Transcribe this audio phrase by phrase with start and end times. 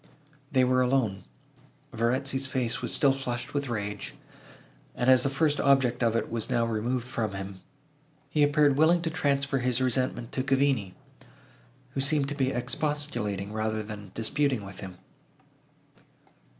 [0.51, 1.25] They were alone.
[1.93, 4.15] Verezzi's face was still flushed with rage;
[4.95, 7.61] and, as the first object of it was now removed from him,
[8.27, 10.95] he appeared willing to transfer his resentment to Cavigni,
[11.91, 14.97] who seemed to be expostulating, rather than disputing, with him.